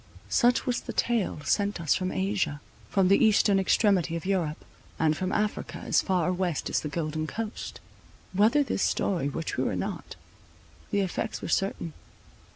Such 0.29 0.65
was 0.65 0.81
the 0.81 0.93
tale 0.93 1.41
sent 1.45 1.79
us 1.79 1.93
from 1.93 2.11
Asia, 2.11 2.59
from 2.89 3.07
the 3.07 3.23
eastern 3.23 3.59
extremity 3.59 4.15
of 4.15 4.25
Europe, 4.25 4.65
and 4.97 5.15
from 5.15 5.31
Africa 5.31 5.77
as 5.85 6.01
far 6.01 6.33
west 6.33 6.71
as 6.71 6.79
the 6.79 6.89
Golden 6.89 7.27
Coast. 7.27 7.79
Whether 8.33 8.63
this 8.63 8.81
story 8.81 9.29
were 9.29 9.43
true 9.43 9.69
or 9.69 9.75
not, 9.75 10.15
the 10.89 11.01
effects 11.01 11.43
were 11.43 11.49
certain. 11.49 11.93